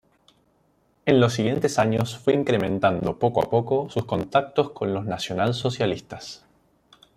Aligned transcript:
En 1.05 1.19
los 1.19 1.33
siguientes 1.33 1.77
años 1.77 2.17
fue 2.17 2.33
incrementando 2.33 3.19
poco 3.19 3.39
a 3.43 3.51
poco 3.51 3.87
sus 3.91 4.05
contactos 4.05 4.71
con 4.71 4.95
los 4.95 5.05
nacionalsocialistas. 5.05 6.43